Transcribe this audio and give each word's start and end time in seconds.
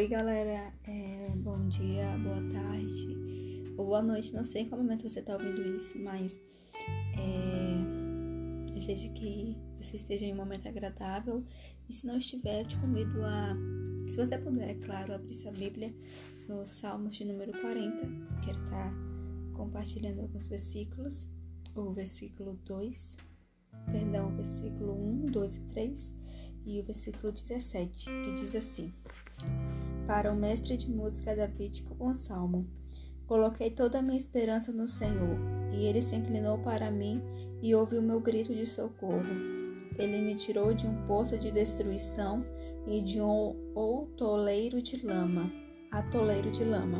Oi, 0.00 0.08
galera. 0.08 0.72
É, 0.84 1.30
bom 1.36 1.68
dia, 1.68 2.16
boa 2.24 2.40
tarde 2.48 3.74
ou 3.76 3.84
boa 3.84 4.00
noite. 4.00 4.32
Não 4.32 4.42
sei 4.42 4.62
em 4.62 4.64
qual 4.66 4.80
momento 4.80 5.06
você 5.06 5.20
está 5.20 5.34
ouvindo 5.34 5.76
isso, 5.76 5.98
mas 5.98 6.40
é, 7.18 8.72
desejo 8.72 9.12
que 9.12 9.54
você 9.78 9.96
esteja 9.96 10.24
em 10.24 10.32
um 10.32 10.36
momento 10.36 10.66
agradável. 10.66 11.44
E 11.86 11.92
se 11.92 12.06
não 12.06 12.16
estiver, 12.16 12.64
te 12.64 12.78
convido 12.78 13.22
a, 13.26 13.54
se 14.10 14.16
você 14.16 14.38
puder, 14.38 14.70
é 14.70 14.74
claro, 14.74 15.12
abrir 15.12 15.34
sua 15.34 15.52
Bíblia 15.52 15.94
no 16.48 16.66
Salmos 16.66 17.14
de 17.14 17.26
número 17.26 17.52
40. 17.60 18.40
Quero 18.42 18.64
estar 18.64 18.94
compartilhando 19.52 20.22
alguns 20.22 20.48
versículos. 20.48 21.28
O 21.74 21.92
versículo 21.92 22.58
2, 22.64 23.18
perdão, 23.92 24.32
o 24.32 24.36
versículo 24.36 24.94
1, 24.94 25.26
2 25.26 25.56
e 25.56 25.60
3 25.60 26.14
e 26.64 26.80
o 26.80 26.84
versículo 26.84 27.32
17, 27.34 28.06
que 28.24 28.32
diz 28.32 28.54
assim: 28.54 28.90
Para 30.06 30.32
o 30.32 30.36
mestre 30.36 30.76
de 30.76 30.90
música 30.90 31.34
davídico, 31.34 31.96
um 32.00 32.14
salmo. 32.14 32.66
Coloquei 33.26 33.70
toda 33.70 34.00
a 34.00 34.02
minha 34.02 34.16
esperança 34.16 34.72
no 34.72 34.88
Senhor, 34.88 35.38
e 35.72 35.84
ele 35.84 36.02
se 36.02 36.16
inclinou 36.16 36.58
para 36.58 36.90
mim 36.90 37.22
e 37.62 37.74
ouviu 37.74 38.02
meu 38.02 38.20
grito 38.20 38.54
de 38.54 38.66
socorro. 38.66 39.22
Ele 39.96 40.20
me 40.20 40.34
tirou 40.34 40.74
de 40.74 40.86
um 40.86 41.06
poço 41.06 41.38
de 41.38 41.50
destruição 41.50 42.44
e 42.86 43.00
de 43.00 43.20
um 43.20 43.54
outoleiro 43.74 44.82
de 44.82 45.04
lama, 45.06 45.52
atoleiro 45.92 46.50
de 46.50 46.64
lama. 46.64 46.98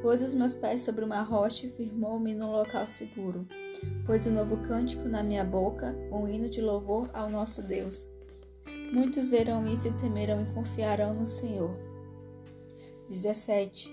Pôs 0.00 0.22
os 0.22 0.32
meus 0.32 0.54
pés 0.54 0.80
sobre 0.80 1.04
uma 1.04 1.20
rocha 1.20 1.66
e 1.66 1.70
firmou-me 1.70 2.34
num 2.34 2.52
local 2.52 2.86
seguro. 2.86 3.46
Pôs 4.06 4.26
um 4.26 4.32
novo 4.32 4.56
cântico 4.58 5.06
na 5.06 5.22
minha 5.22 5.44
boca, 5.44 5.94
um 6.10 6.26
hino 6.26 6.48
de 6.48 6.62
louvor 6.62 7.10
ao 7.12 7.28
nosso 7.28 7.62
Deus. 7.62 8.06
Muitos 8.92 9.28
verão 9.28 9.70
isso 9.70 9.88
e 9.88 9.92
temerão 9.92 10.40
e 10.40 10.54
confiarão 10.54 11.12
no 11.12 11.26
Senhor. 11.26 11.89
17. 13.10 13.92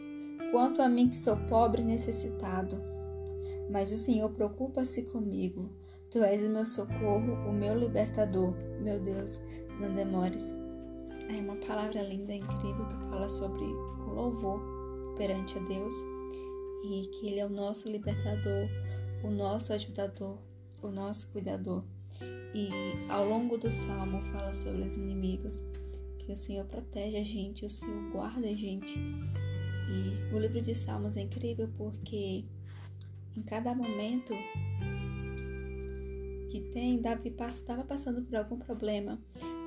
Quanto 0.52 0.82
a 0.82 0.88
mim 0.88 1.10
que 1.10 1.18
sou 1.18 1.36
pobre 1.48 1.82
e 1.82 1.86
necessitado, 1.86 2.80
mas 3.70 3.92
o 3.92 3.98
Senhor 3.98 4.30
preocupa-se 4.30 5.02
comigo. 5.04 5.70
Tu 6.12 6.20
és 6.20 6.46
o 6.46 6.50
meu 6.50 6.64
socorro, 6.64 7.34
o 7.50 7.52
meu 7.52 7.78
libertador. 7.78 8.54
Meu 8.80 9.00
Deus, 9.00 9.40
não 9.82 9.94
demores. 9.94 10.56
É 11.30 11.42
uma 11.42 11.58
palavra 11.58 12.02
linda, 12.04 12.34
incrível, 12.34 12.88
que 12.88 13.10
fala 13.10 13.28
sobre 13.28 13.66
o 13.66 14.14
louvor 14.14 14.62
perante 15.18 15.58
a 15.58 15.62
Deus 15.64 15.96
e 16.86 17.08
que 17.08 17.28
Ele 17.28 17.40
é 17.40 17.46
o 17.46 17.50
nosso 17.50 17.90
libertador, 17.90 18.70
o 19.24 19.30
nosso 19.30 19.74
ajudador, 19.74 20.38
o 20.82 20.90
nosso 20.90 21.30
cuidador. 21.32 21.84
E 22.54 22.70
ao 23.10 23.28
longo 23.28 23.58
do 23.58 23.70
salmo 23.70 24.22
fala 24.32 24.54
sobre 24.54 24.84
os 24.84 24.96
inimigos, 24.96 25.64
que 26.28 26.34
o 26.34 26.36
Senhor 26.36 26.66
protege 26.66 27.16
a 27.16 27.24
gente, 27.24 27.66
o 27.66 27.70
Senhor 27.70 28.12
guarda 28.12 28.46
a 28.46 28.54
gente. 28.54 29.00
E 29.00 30.36
o 30.36 30.38
livro 30.38 30.60
de 30.60 30.76
Salmos 30.76 31.16
é 31.16 31.22
incrível 31.22 31.70
porque 31.78 32.44
em 33.34 33.42
cada 33.44 33.74
momento 33.74 34.34
que 36.52 36.60
tem, 36.74 37.00
Davi 37.00 37.34
estava 37.48 37.86
passando 37.86 38.22
por 38.22 38.36
algum 38.36 38.60
problema. 38.60 39.18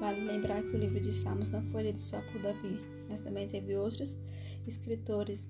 Vale 0.01 0.21
lembrar 0.21 0.63
que 0.63 0.77
o 0.77 0.79
livro 0.79 1.01
de 1.01 1.11
Salmos 1.11 1.49
não 1.49 1.63
foi 1.63 1.85
lido 1.85 1.99
só 1.99 2.21
por 2.31 2.43
Davi, 2.43 2.79
mas 3.09 3.21
também 3.21 3.49
teve 3.49 3.75
outros 3.75 4.19
escritores 4.67 5.49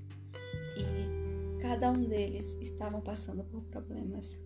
e 0.76 1.60
cada 1.60 1.90
um 1.90 2.04
deles 2.04 2.56
estavam 2.60 3.00
passando 3.00 3.42
por 3.42 3.62
problemas. 3.62 4.38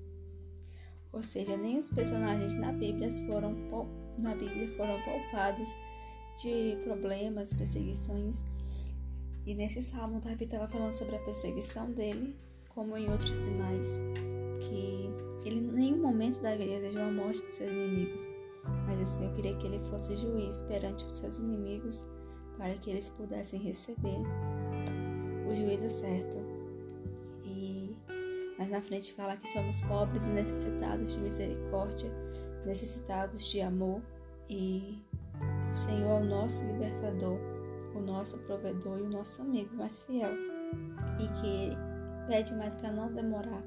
Ou 1.13 1.23
seja, 1.23 1.59
nem 1.59 1.79
os 1.79 1.91
personagens 1.91 2.55
na 2.55 2.73
Bíblia 2.73 3.11
foram, 3.27 3.55
na 4.17 4.35
Bíblia 4.35 4.75
foram 4.79 4.99
poupados 5.03 5.69
de 6.43 6.77
problemas, 6.85 7.53
perseguições. 7.53 8.45
E 9.47 9.55
nesse 9.55 9.83
salmo, 9.83 10.21
Davi 10.21 10.45
estava 10.45 10.67
falando 10.69 10.95
sobre 10.95 11.17
a 11.17 11.19
perseguição 11.21 11.91
dele, 11.91 12.37
como 12.69 12.97
em 12.97 13.11
outros 13.11 13.39
demais, 13.45 13.99
que 14.61 15.11
ele 15.47 15.61
em 15.61 15.73
nenhum 15.73 16.03
momento 16.03 16.41
Davi 16.41 16.65
desejou 16.65 17.03
a 17.03 17.13
morte 17.13 17.45
de 17.45 17.53
seus 17.53 17.71
inimigos, 17.71 18.27
mas 18.87 19.01
o 19.01 19.13
Senhor 19.13 19.35
queria 19.35 19.57
que 19.57 19.67
ele 19.67 19.79
fosse 19.91 20.17
juiz 20.17 20.63
perante 20.63 21.05
os 21.05 21.17
seus 21.17 21.37
inimigos, 21.37 22.05
para 22.57 22.75
que 22.77 22.91
eles 22.91 23.11
pudessem 23.11 23.61
receber 23.61 24.21
o 25.47 25.55
juízo 25.55 25.91
certo. 25.91 26.55
Mas 28.59 28.71
na 28.71 28.81
frente 28.81 29.13
fala 29.15 29.37
que 29.37 29.49
somos 29.49 29.81
pobres 29.83 30.27
e 30.29 30.31
necessitados 30.31 31.15
de 31.15 31.21
misericórdia, 31.21 32.11
necessitados 32.65 33.47
de 33.47 33.61
amor 33.61 34.01
e 34.49 35.03
o 35.75 35.77
Senhor 35.77 36.09
é 36.09 36.23
o 36.23 36.25
nosso 36.25 36.65
libertador, 36.65 37.37
o 37.97 38.01
nosso 38.01 38.39
provedor 38.39 39.01
e 39.01 39.03
o 39.03 39.11
nosso 39.11 39.43
amigo 39.43 39.75
mais 39.75 40.05
fiel. 40.05 40.31
E 41.19 41.29
que 41.41 41.77
pede 42.29 42.55
mais 42.55 42.77
para 42.77 42.93
não 42.93 43.13
demorar, 43.13 43.63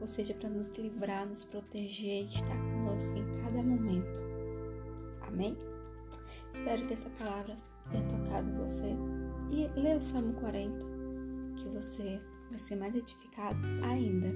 ou 0.00 0.06
seja, 0.06 0.32
para 0.32 0.48
nos 0.48 0.66
livrar, 0.78 1.26
nos 1.26 1.44
proteger 1.44 2.22
e 2.22 2.26
estar 2.26 2.56
conosco 2.56 3.14
em 3.16 3.42
cada 3.42 3.62
momento. 3.62 4.20
Amém? 5.28 5.56
Espero 6.54 6.86
que 6.86 6.94
essa 6.94 7.10
palavra 7.10 7.54
tenha 7.90 8.04
tocado 8.06 8.50
você. 8.52 8.96
E 9.50 9.68
lê 9.78 9.94
o 9.94 10.00
Salmo 10.00 10.32
40, 10.34 10.84
que 11.56 11.68
você 11.68 12.18
vai 12.48 12.58
ser 12.58 12.76
mais 12.76 12.94
edificado 12.94 13.60
ainda. 13.82 14.28